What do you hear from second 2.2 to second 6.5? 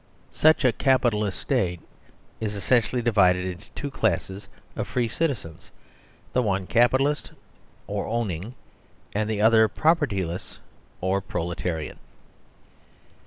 is essentially divided into two classes of free citizens, the